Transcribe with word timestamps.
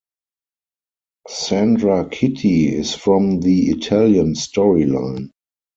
Sandra 1.29 2.05
Citti 2.09 2.71
is 2.73 2.95
from 2.95 3.39
the 3.41 3.69
Italian 3.69 4.33
Storyline. 4.33 5.29